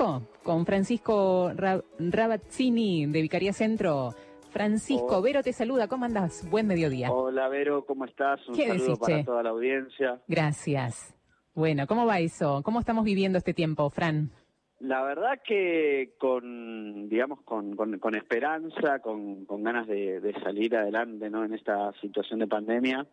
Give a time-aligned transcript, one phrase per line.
[0.00, 0.22] Francisco?
[0.42, 1.52] Con Francisco
[1.98, 4.14] Rabazzini de Vicaría Centro.
[4.50, 6.48] Francisco, Vero te saluda, ¿cómo andas?
[6.50, 7.12] Buen mediodía.
[7.12, 8.40] Hola Vero, ¿cómo estás?
[8.48, 10.20] Un saludo para toda la audiencia.
[10.26, 11.14] Gracias.
[11.54, 12.62] Bueno, ¿cómo va eso?
[12.64, 14.30] ¿Cómo estamos viviendo este tiempo, Fran?
[14.78, 21.44] La verdad que con, digamos, con, con, esperanza, con, con ganas de, salir adelante, ¿no?
[21.44, 23.06] En esta situación de pandemia.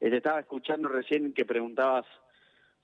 [0.00, 2.04] Eh, te estaba escuchando recién que preguntabas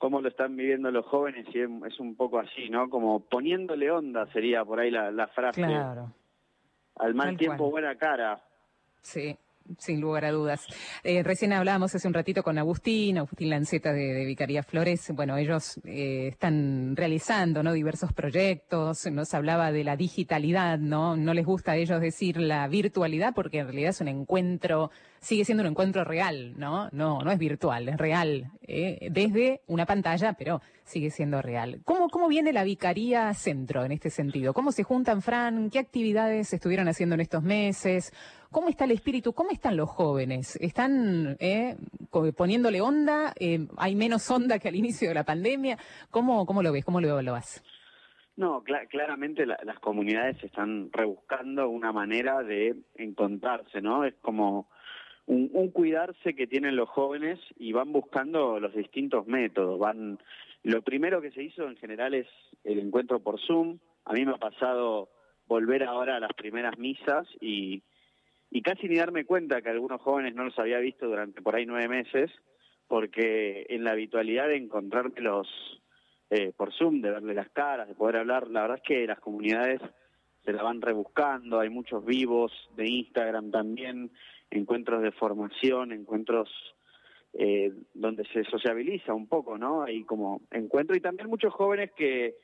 [0.05, 2.91] cómo lo están viviendo los jóvenes y es un poco así, ¿no?
[2.91, 5.63] Como poniéndole onda sería por ahí la, la frase.
[5.63, 6.13] Claro.
[6.97, 8.39] Al mal tiempo, buena cara.
[9.01, 9.35] Sí,
[9.79, 10.67] sin lugar a dudas.
[11.03, 15.11] Eh, recién hablábamos hace un ratito con Agustín, Agustín Lanceta de, Vicaría Flores.
[15.15, 17.73] Bueno, ellos eh, están realizando ¿no?
[17.73, 19.07] diversos proyectos.
[19.11, 21.17] Nos hablaba de la digitalidad, ¿no?
[21.17, 24.91] No les gusta a ellos decir la virtualidad porque en realidad es un encuentro,
[25.25, 26.89] sigue siendo un encuentro real, ¿no?
[26.93, 28.51] No, no es virtual, es real.
[28.63, 31.81] Eh, desde una pantalla, pero sigue siendo real.
[31.85, 34.53] ¿Cómo, ¿Cómo viene la Vicaría Centro en este sentido?
[34.53, 35.71] ¿Cómo se juntan, Fran?
[35.71, 38.13] ¿Qué actividades estuvieron haciendo en estos meses?
[38.51, 39.33] ¿Cómo está el espíritu?
[39.33, 40.57] ¿Cómo están los jóvenes?
[40.57, 41.77] ¿Están eh,
[42.37, 43.33] poniéndole onda?
[43.41, 45.79] Eh, ¿Hay menos onda que al inicio de la pandemia?
[46.11, 46.85] ¿Cómo, cómo lo ves?
[46.85, 47.65] ¿Cómo lo evaluás?
[48.37, 54.05] No, claramente las comunidades están rebuscando una manera de encontrarse, ¿no?
[54.05, 54.69] Es como
[55.27, 59.79] un, cuidarse que tienen los jóvenes y van buscando los distintos métodos.
[59.79, 60.19] Van,
[60.63, 62.27] lo primero que se hizo en general es
[62.65, 63.79] el encuentro por Zoom.
[64.05, 65.09] A mí me ha pasado
[65.47, 67.83] volver ahora a las primeras misas y
[68.55, 71.67] y casi ni darme cuenta que algunos jóvenes no los había visto durante por ahí
[71.67, 72.31] nueve meses,
[72.87, 75.49] porque en la habitualidad de encontrármelos
[76.31, 79.19] eh, por Zoom, de verle las caras, de poder hablar, la verdad es que las
[79.19, 79.81] comunidades
[80.45, 84.13] se la van rebuscando, hay muchos vivos de Instagram también,
[84.55, 86.49] encuentros de formación, encuentros
[87.33, 89.83] eh, donde se sociabiliza un poco, ¿no?
[89.83, 92.37] Hay como encuentro y también muchos jóvenes que,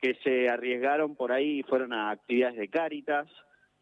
[0.00, 3.28] que se arriesgaron por ahí y fueron a actividades de Cáritas,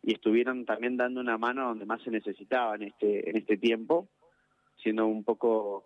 [0.02, 4.08] y estuvieron también dando una mano donde más se necesitaba en este, en este tiempo,
[4.76, 5.84] siendo un poco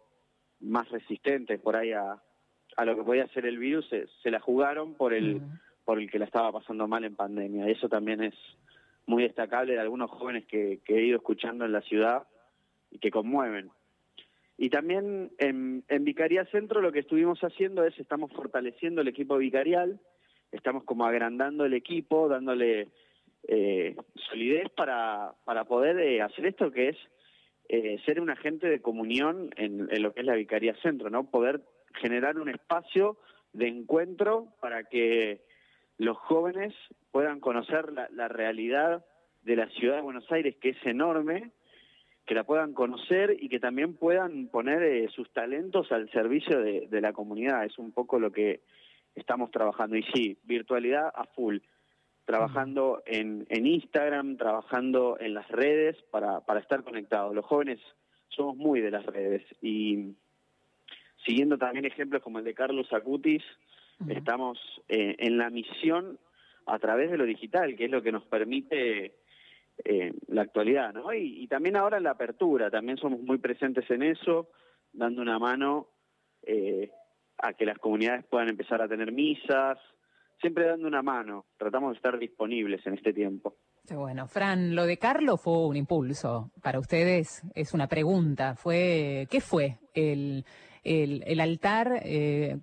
[0.60, 2.22] más resistentes por ahí a,
[2.76, 5.42] a lo que podía ser el virus, se, la jugaron por el,
[5.84, 7.68] por el que la estaba pasando mal en pandemia.
[7.68, 8.34] Y eso también es
[9.06, 12.26] muy destacable de algunos jóvenes que, que he ido escuchando en la ciudad
[12.90, 13.70] y que conmueven.
[14.56, 20.00] Y también en, Vicaría Centro lo que estuvimos haciendo es, estamos fortaleciendo el equipo vicarial,
[20.52, 22.88] estamos como agrandando el equipo, dándole
[23.48, 23.96] eh,
[24.30, 26.96] solidez para, para poder eh, hacer esto que es
[27.68, 31.30] eh, ser un agente de comunión en, lo que es la Vicaría Centro, ¿no?
[31.30, 31.62] Poder
[31.94, 33.18] generar un espacio
[33.52, 35.42] de encuentro para que
[35.98, 36.74] los jóvenes
[37.10, 39.04] puedan conocer la, realidad
[39.42, 41.52] de la ciudad de Buenos Aires, que es enorme,
[42.26, 46.88] que la puedan conocer y que también puedan poner eh, sus talentos al servicio de,
[46.88, 47.64] de la comunidad.
[47.64, 48.62] Es un poco lo que
[49.14, 49.96] estamos trabajando.
[49.96, 51.58] Y sí, virtualidad a full
[52.24, 57.34] trabajando en, en Instagram, trabajando en las redes para, para estar conectados.
[57.34, 57.80] Los jóvenes
[58.28, 60.14] somos muy de las redes y
[61.24, 63.42] siguiendo también ejemplos como el de Carlos Acutis,
[64.08, 66.18] estamos eh, en la misión
[66.66, 69.16] a través de lo digital, que es lo que nos permite
[69.84, 71.12] eh, la actualidad, ¿no?
[71.12, 74.48] Y, y, también ahora la apertura, también somos muy presentes en eso,
[74.92, 75.88] dando una mano
[76.42, 76.90] eh,
[77.38, 79.78] a que las comunidades puedan empezar a tener misas,
[80.40, 81.46] siempre dando una mano.
[81.58, 83.56] Tratamos de estar disponibles en este tiempo.
[83.90, 86.50] Bueno, Fran, lo de Carlos fue un impulso.
[86.62, 88.54] Para ustedes es una pregunta.
[88.54, 90.44] Fue, ¿Qué fue el,
[90.84, 92.00] el, altar?
[92.04, 92.56] Eh,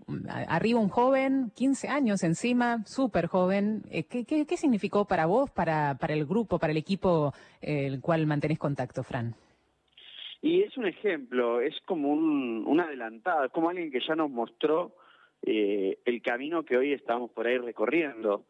[0.47, 3.81] arriba un joven, 15 años encima, súper joven.
[3.91, 7.99] Eh, ¿qué, qué, significó para vos, para, para el grupo, para el equipo eh, el
[7.99, 9.33] cual mantenés contacto, Fran?
[10.41, 14.29] Y es un ejemplo, es como un, un adelantado, es como alguien que ya nos
[14.29, 14.95] mostró
[15.43, 18.45] el camino que hoy estamos por ahí recorriendo,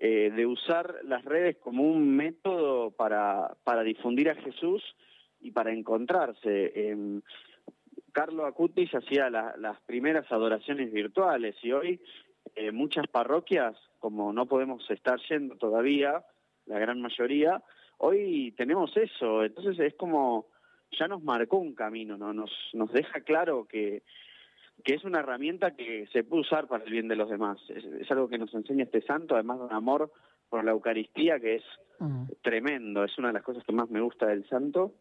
[0.00, 4.82] de usar las redes como un método para, para difundir a Jesús
[5.40, 6.72] y para encontrarse.
[8.14, 12.00] Carlos Acutis hacía las primeras adoraciones virtuales y hoy
[12.54, 16.24] eh, muchas parroquias, como no podemos estar yendo todavía,
[16.66, 17.60] la gran mayoría,
[17.98, 20.46] hoy tenemos eso, entonces es como
[20.96, 22.32] ya nos marcó un camino, ¿no?
[22.32, 24.04] Nos, nos deja claro que,
[24.84, 27.58] que es una herramienta que se puede usar para el bien de los demás.
[27.68, 30.12] Es, algo que nos enseña este santo, además de un amor
[30.48, 31.64] por la Eucaristía que es
[32.42, 34.92] tremendo, es una de las cosas que más me gusta del santo.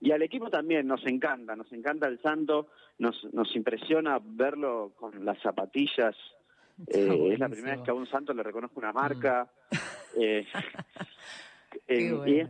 [0.00, 2.68] Y al equipo también nos encanta, nos encanta el santo,
[2.98, 6.16] nos, nos impresiona verlo con las zapatillas.
[6.86, 9.50] Eh, es la primera vez que a un santo le reconozco una marca.
[9.72, 9.76] Mm.
[11.86, 12.48] Eh,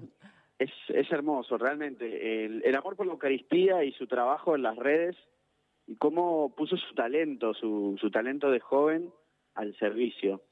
[0.59, 2.45] es, es, hermoso, realmente.
[2.45, 5.15] El, el amor por la Eucaristía y su trabajo en las redes
[5.87, 9.11] y cómo puso su talento, su, su talento de joven
[9.55, 10.43] al servicio.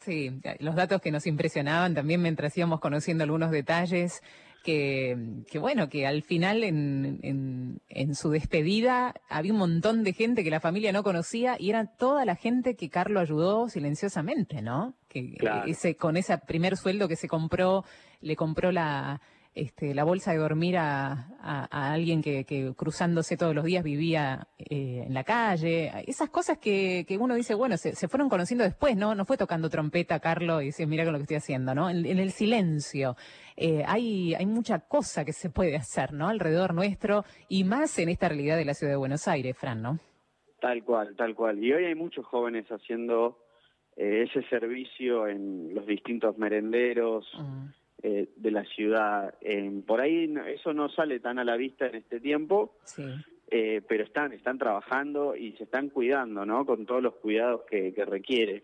[0.00, 0.30] Sí,
[0.60, 4.22] los datos que nos impresionaban también mientras íbamos conociendo algunos detalles,
[4.66, 5.16] que,
[5.48, 10.42] que bueno, que al final en, en, en, su despedida había un montón de gente
[10.42, 14.94] que la familia no conocía y era toda la gente que Carlos ayudó silenciosamente, ¿no?
[15.06, 15.36] Que
[15.66, 17.84] ese, con ese primer sueldo que se compró,
[18.20, 19.20] le compró la,
[19.56, 21.32] este, la bolsa de dormir a,
[21.70, 22.44] alguien que,
[22.76, 25.90] cruzándose todos los días vivía eh, en la calle.
[26.06, 29.14] Esas cosas que, uno dice, bueno, se, fueron conociendo después, ¿no?
[29.14, 31.88] No fue tocando trompeta, Carlos, y dice, mira con lo que estoy haciendo, ¿no?
[31.88, 33.16] En, el silencio.
[33.56, 36.28] Eh, hay, hay mucha cosa que se puede hacer, ¿no?
[36.28, 39.98] Alrededor nuestro y más en esta realidad de la ciudad de Buenos Aires, Fran, ¿no?
[40.60, 41.64] Tal cual, tal cual.
[41.64, 43.38] Y hoy hay muchos jóvenes haciendo
[43.96, 47.26] eh, ese servicio en los distintos merenderos.
[47.38, 47.85] Mm.
[48.08, 49.34] Eh, de la ciudad.
[49.84, 52.76] por ahí eso no sale tan a la vista en este tiempo,
[53.50, 56.64] eh, pero están, están trabajando y se están cuidando, ¿no?
[56.64, 58.62] Con todos los cuidados que, requiere.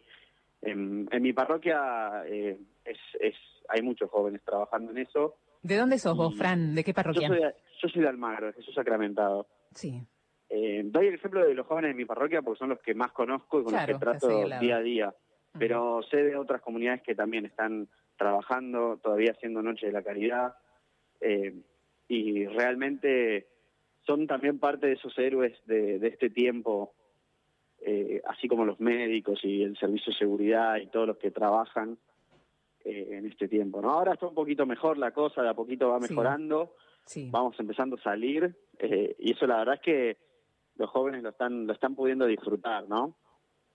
[0.61, 3.35] En, mi parroquia eh, es, es,
[3.69, 5.35] hay muchos jóvenes trabajando en eso.
[5.61, 6.77] ¿De dónde sos vos, Fran?
[6.77, 7.27] ¿De qué parroquia?
[7.27, 7.43] Yo soy,
[7.83, 9.49] yo soy de Almagro, de Jesús Sacramentado.
[9.75, 10.07] Sí.
[10.49, 13.61] doy el ejemplo de los jóvenes de mi parroquia porque son los que más conozco
[13.61, 14.29] y con los que trato
[14.61, 15.15] día a día.
[15.59, 20.55] Pero sé de otras comunidades que también están trabajando, todavía haciendo Noche de la Caridad,
[21.21, 21.55] eh,
[22.09, 23.47] y realmente
[24.07, 26.95] son también parte de esos héroes de, este tiempo,
[27.81, 31.99] eh, así como los médicos y el servicio de seguridad y todos los que trabajan
[32.85, 33.81] eh, en este tiempo.
[33.81, 33.91] ¿no?
[33.91, 36.75] Ahora está un poquito mejor la cosa, de a poquito va mejorando,
[37.31, 38.55] vamos empezando a salir,
[39.19, 40.17] y eso la verdad es que
[40.77, 43.17] los jóvenes lo están, lo están pudiendo disfrutar, ¿no?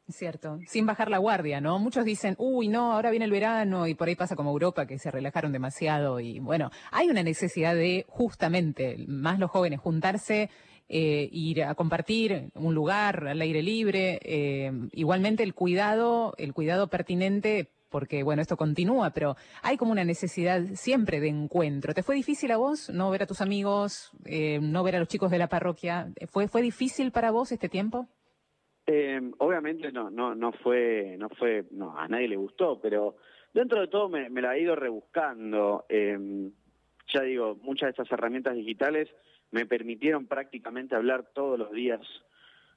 [0.09, 1.79] Cierto, sin bajar la guardia, ¿no?
[1.79, 4.99] Muchos dicen, uy, no, ahora viene el verano y por ahí pasa como Europa, que
[4.99, 10.49] se relajaron demasiado y bueno, hay una necesidad de justamente, más los jóvenes, juntarse,
[10.87, 16.87] eh, ir a compartir un lugar al aire libre, eh, igualmente el cuidado, el cuidado
[16.87, 21.93] pertinente, porque bueno, esto continúa, pero hay como una necesidad siempre de encuentro.
[21.93, 25.09] ¿Te fue difícil a vos no ver a tus amigos, eh, no ver a los
[25.09, 26.13] chicos de la parroquia?
[26.29, 28.07] ¿Fue, fue difícil para vos este tiempo?
[28.89, 33.17] Eh, obviamente no, no, no fue, no fue, no, a nadie le gustó, pero
[33.53, 35.85] dentro de todo me, la he ido rebuscando.
[35.89, 36.49] Eh,
[37.13, 39.09] ya digo, muchas de estas herramientas digitales
[39.51, 42.01] me permitieron prácticamente hablar todos los días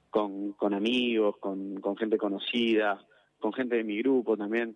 [0.09, 3.05] con, con amigos, con, con gente conocida,
[3.39, 4.75] con gente de mi grupo también.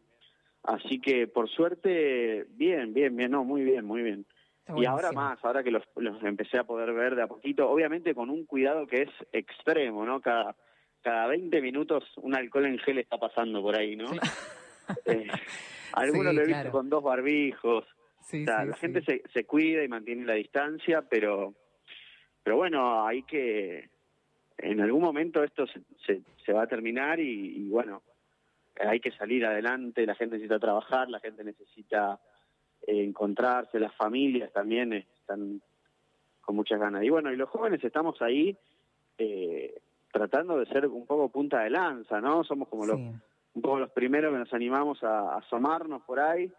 [0.64, 4.26] Así que por suerte, bien, bien, bien, no, muy bien, muy bien.
[4.76, 8.16] Y ahora más, ahora que los, los empecé a poder ver de a poquito, obviamente
[8.16, 10.22] con un cuidado que es extremo, ¿no?
[10.22, 10.56] Cada
[11.06, 14.07] cada 20 minutos un alcohol en gel está pasando por ahí, ¿no?
[15.06, 15.25] Eh,
[15.94, 17.86] algunos lo he visto con dos barbijos.
[18.31, 21.56] la gente se, se cuida y mantiene la distancia, pero,
[22.44, 23.90] pero bueno, hay que,
[24.60, 28.04] en algún momento esto se, se, va a terminar y, bueno,
[28.80, 32.19] hay que salir adelante, la gente necesita trabajar, la gente necesita
[32.86, 35.63] eh, encontrarse, las familias también están
[36.42, 37.04] con muchas ganas.
[37.04, 38.56] Y bueno, y los jóvenes estamos ahí
[39.18, 39.81] eh,
[40.16, 42.42] tratando de ser un poco punta de lanza, ¿no?
[42.46, 46.50] Somos como los, un poco los primeros que nos animamos a, asomarnos por ahí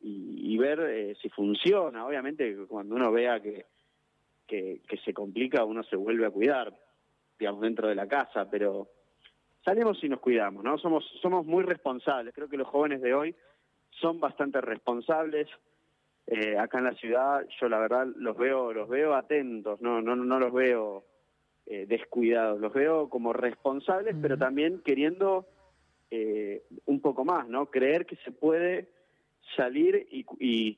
[0.00, 2.04] y, ver eh, si funciona.
[2.04, 3.66] Obviamente cuando uno vea que,
[4.48, 6.76] que, se complica, uno se vuelve a cuidar,
[7.38, 8.88] digamos, dentro de la casa, pero
[9.64, 10.76] salimos y nos cuidamos, ¿no?
[10.76, 12.34] Somos, somos muy responsables.
[12.34, 13.36] Creo que los jóvenes de hoy
[14.00, 15.46] son bastante responsables.
[16.26, 20.16] Eh, acá en la ciudad, yo la verdad los veo, los veo atentos, no, no,
[20.16, 21.04] no los veo
[21.66, 25.46] eh, descuidados, los veo como responsables, pero también queriendo
[26.10, 27.66] eh, un poco más, ¿no?
[27.66, 28.88] Creer que se puede
[29.56, 30.24] salir y,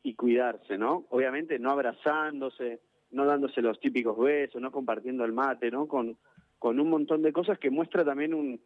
[0.02, 1.04] y, cuidarse, ¿no?
[1.10, 2.80] Obviamente no abrazándose,
[3.10, 5.86] no dándose los típicos besos, no compartiendo el mate, ¿no?
[5.86, 6.16] Con,
[6.58, 8.60] con un montón de cosas que muestra también un,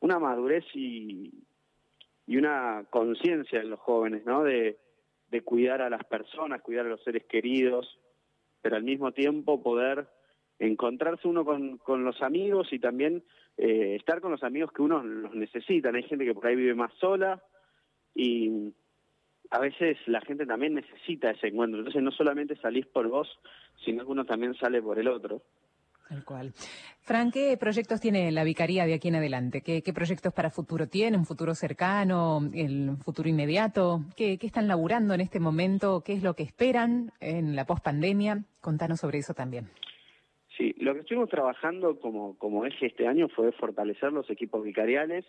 [0.00, 1.44] una madurez y,
[2.26, 4.42] y una conciencia en los jóvenes, ¿no?
[4.44, 4.78] De,
[5.30, 7.98] de cuidar a las personas, cuidar a los seres queridos,
[8.62, 10.08] pero al mismo tiempo poder
[10.58, 13.22] encontrarse uno con, con los amigos y también
[13.56, 15.90] eh, estar con los amigos que uno los necesita.
[15.90, 17.42] Hay gente que por ahí vive más sola
[18.14, 18.72] y
[19.50, 21.80] a veces la gente también necesita ese encuentro.
[21.80, 23.28] Entonces no solamente salís por vos,
[23.84, 25.42] sino que uno también sale por el otro.
[26.08, 26.52] Tal cual.
[27.00, 29.60] Fran, ¿qué proyectos tiene la Vicaría de aquí en adelante?
[29.60, 31.16] ¿Qué, proyectos para futuro tiene?
[31.16, 32.48] ¿Un futuro cercano?
[32.52, 34.04] ¿El futuro inmediato?
[34.16, 36.02] ¿Qué, ¿Qué, están laburando en este momento?
[36.04, 38.44] ¿Qué es lo que esperan en la pospandemia?
[38.60, 39.68] Contanos sobre eso también.
[40.86, 45.24] Lo que estuvimos trabajando como, como eje este año fue fortalecer los equipos vicariales,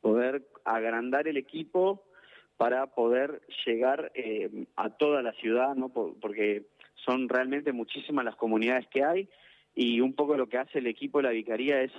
[0.00, 2.04] poder agrandar el equipo
[2.56, 5.90] para poder llegar eh, a toda la ciudad, ¿no?
[5.90, 6.68] porque
[7.04, 9.28] son realmente muchísimas las comunidades que hay
[9.74, 11.92] y un poco lo que hace el equipo de la vicaría es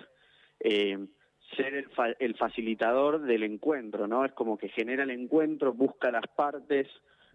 [0.60, 0.98] eh,
[1.56, 1.86] ser
[2.18, 4.26] el, facilitador del encuentro, ¿no?
[4.26, 6.88] Es como que genera el encuentro, busca las partes,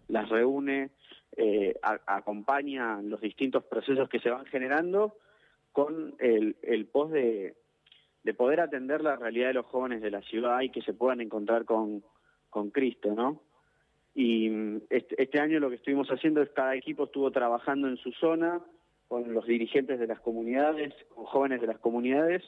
[0.09, 0.89] las reúne,
[1.37, 1.75] eh,
[2.07, 5.15] acompaña los distintos procesos que se van generando
[5.75, 7.53] con el, el post de,
[8.23, 11.19] de poder atender la realidad de los jóvenes de la ciudad y que se puedan
[11.19, 12.01] encontrar con,
[12.49, 13.41] con Cristo, ¿no?
[14.13, 18.13] Y mm, este, año lo que estuvimos haciendo es cada equipo estuvo trabajando en su
[18.13, 18.61] zona
[19.09, 22.41] con los dirigentes de las comunidades, con jóvenes de las comunidades,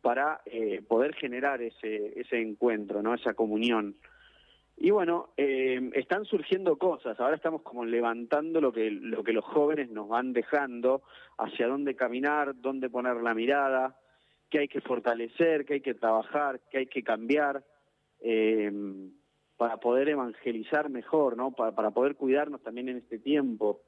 [0.00, 3.12] para eh, poder generar ese, ese encuentro, ¿no?
[3.14, 3.96] esa comunión.
[4.82, 7.20] Y bueno, eh, están surgiendo cosas.
[7.20, 11.02] Ahora estamos como levantando lo que, lo que los jóvenes nos van dejando,
[11.36, 13.98] hacia dónde caminar, dónde poner la mirada,
[14.48, 17.62] qué hay que fortalecer, qué hay que trabajar, qué hay que cambiar.
[18.22, 18.72] Eh,
[19.58, 21.52] para poder evangelizar mejor, ¿no?
[21.52, 23.82] Para, poder cuidarnos también en este tiempo.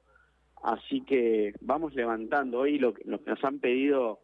[0.61, 2.59] Así que vamos levantando.
[2.59, 4.19] Hoy lo, lo que nos han pedido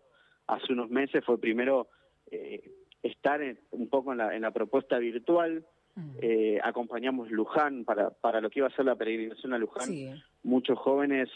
[0.46, 1.88] hace unos meses fue primero
[2.30, 2.70] eh,
[3.02, 5.66] estar un poco en la, en la propuesta virtual.
[5.96, 6.12] Mm.
[6.22, 10.22] Eh, acompañamos Luján para, para lo que iba a ser la peregrinación a Luján.
[10.44, 11.30] Muchos jóvenes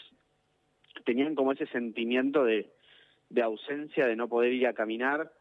[1.04, 2.70] tenían como ese sentimiento de,
[3.30, 5.32] de ausencia, de no poder ir a caminar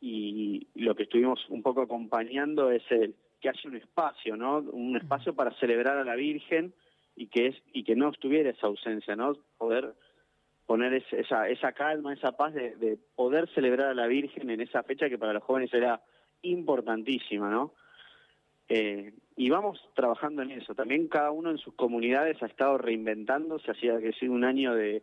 [0.00, 4.58] y lo que estuvimos un poco acompañando es el que haya un espacio, ¿no?
[4.58, 6.72] Un espacio para celebrar a la Virgen
[7.16, 9.34] y que es y que no estuviera esa ausencia, ¿no?
[9.58, 9.94] Poder
[10.66, 15.08] poner esa esa calma, esa paz de, poder celebrar a la Virgen en esa fecha
[15.08, 16.00] que para los jóvenes era
[16.42, 17.72] importantísima, ¿no?
[18.72, 20.76] Eh, y vamos trabajando en eso.
[20.76, 25.02] También cada uno en sus comunidades ha estado reinventándose, hacía que sido un año de,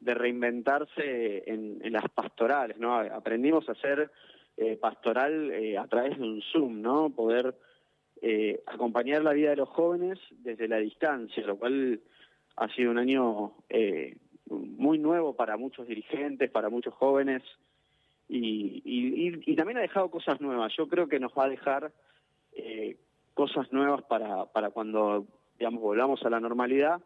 [0.00, 2.94] de reinventarse en, las pastorales, ¿no?
[2.94, 4.10] Aprendimos a hacer
[4.58, 7.10] eh, pastoral eh, a través de un Zoom, ¿no?
[7.10, 7.56] Poder
[8.66, 12.00] acompañar la vida de los jóvenes desde la distancia, lo cual
[12.56, 13.52] ha sido un año
[14.46, 17.42] muy nuevo para muchos dirigentes, para muchos jóvenes,
[18.26, 20.72] y, también ha dejado cosas nuevas.
[20.74, 21.92] Yo creo que nos va a dejar
[23.34, 25.26] cosas nuevas para, para cuando,
[25.58, 27.00] digamos, volvamos a la normalidad.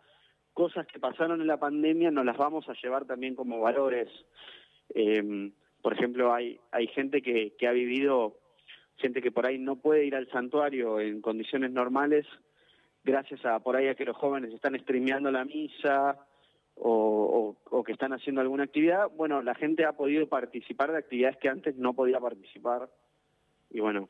[0.53, 4.09] Cosas que pasaron en la pandemia nos las vamos a llevar también como valores.
[4.95, 5.51] Eh,
[5.83, 8.39] por ejemplo, hay, hay gente que, que ha vivido,
[8.97, 12.27] gente que por ahí no puede ir al santuario en condiciones normales,
[13.05, 16.19] gracias a por ahí a que los jóvenes están streameando la misa
[16.81, 21.49] o, que están haciendo alguna actividad, bueno, la gente ha podido participar de actividades que
[21.49, 22.89] antes no podía participar.
[23.71, 24.09] Y bueno,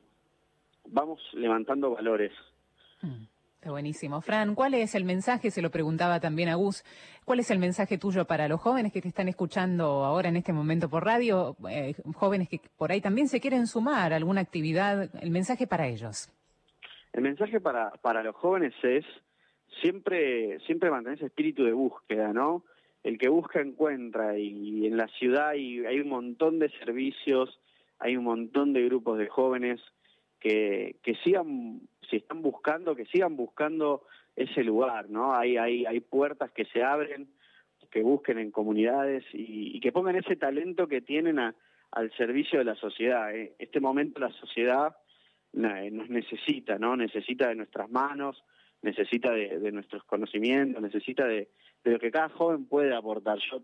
[0.90, 2.33] vamos levantando valores.
[3.02, 3.25] Mm.
[3.59, 4.21] Está buenísimo.
[4.21, 5.50] Fran, ¿cuál es el mensaje?
[5.50, 6.85] Se lo preguntaba también a Gus.
[7.25, 10.52] ¿Cuál es el mensaje tuyo para los jóvenes que te están escuchando ahora en este
[10.52, 11.57] momento por radio?
[11.68, 15.11] Eh, jóvenes que por ahí también se quieren sumar a alguna actividad.
[15.21, 16.33] El mensaje para ellos.
[17.12, 19.04] El mensaje para, para los jóvenes es
[19.83, 22.62] siempre, siempre mantener ese espíritu de búsqueda, ¿no?
[23.02, 27.59] El que busca encuentra y en la ciudad hay, hay un montón de servicios,
[27.99, 29.80] hay un montón de grupos de jóvenes
[30.40, 34.04] que, sigan si están buscando, que sigan buscando
[34.37, 35.35] ese lugar, ¿no?
[35.35, 37.28] Hay, hay, hay puertas que se abren,
[37.90, 42.75] que busquen en comunidades y, que pongan ese talento que tienen al servicio de la
[42.76, 43.35] sociedad.
[43.35, 43.52] En ¿eh?
[43.59, 44.97] este momento la sociedad
[45.52, 46.97] nos necesita, ¿no?
[46.97, 48.45] Necesita de nuestras manos,
[48.83, 51.49] necesita de, nuestros conocimientos, necesita de,
[51.85, 53.38] lo que cada joven puede aportar.
[53.50, 53.62] Yo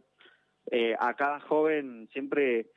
[0.70, 2.68] eh, a cada joven siempre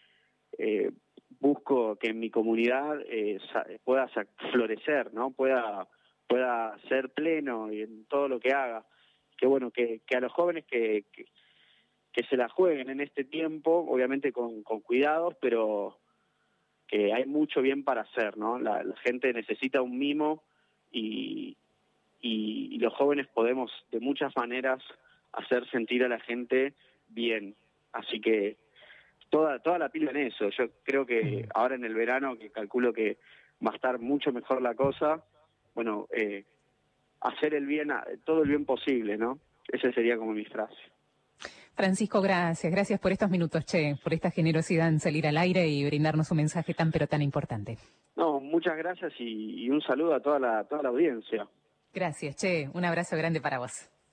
[0.57, 0.91] eh,
[1.39, 3.39] busco que en mi comunidad eh,
[3.83, 4.09] pueda
[4.51, 5.31] florecer, ¿no?
[5.31, 5.87] Pueda,
[6.27, 8.85] pueda ser pleno en todo lo que haga.
[9.37, 11.25] Que bueno, que, que a los jóvenes que, que,
[12.29, 15.99] se la jueguen en este tiempo, obviamente con, con cuidados, pero
[16.87, 18.57] que hay mucho bien para hacer, ¿no?
[18.57, 20.43] La, gente necesita un mimo
[20.91, 21.55] y,
[22.19, 24.83] y los jóvenes podemos de muchas maneras
[25.31, 26.73] hacer sentir a la gente
[27.07, 27.55] bien.
[27.93, 28.57] Así que
[29.29, 30.49] toda, toda la pila en eso.
[30.49, 33.17] Yo creo que ahora en el verano, que calculo que
[33.65, 35.23] va a estar mucho mejor la cosa,
[35.75, 36.45] bueno, eh,
[37.21, 37.89] hacer el bien,
[38.23, 39.39] todo el bien posible, ¿no?
[39.67, 40.75] Ese sería como mi frase.
[41.75, 42.71] Francisco, gracias.
[42.73, 46.37] Gracias por estos minutos, Che, por esta generosidad en salir al aire y brindarnos un
[46.37, 47.77] mensaje tan pero tan importante.
[48.15, 51.47] No, muchas gracias y, y un saludo a toda la, toda la audiencia.
[51.93, 52.69] Gracias, Che.
[52.73, 53.91] Un abrazo grande para vos.